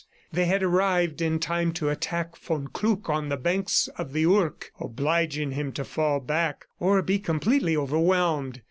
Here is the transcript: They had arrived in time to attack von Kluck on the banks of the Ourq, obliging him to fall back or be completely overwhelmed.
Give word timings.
They 0.33 0.45
had 0.45 0.63
arrived 0.63 1.21
in 1.21 1.37
time 1.37 1.73
to 1.73 1.89
attack 1.89 2.35
von 2.35 2.69
Kluck 2.69 3.07
on 3.07 3.29
the 3.29 3.37
banks 3.37 3.87
of 3.99 4.13
the 4.13 4.23
Ourq, 4.25 4.71
obliging 4.79 5.51
him 5.51 5.71
to 5.73 5.85
fall 5.85 6.19
back 6.19 6.65
or 6.79 7.03
be 7.03 7.19
completely 7.19 7.77
overwhelmed. 7.77 8.59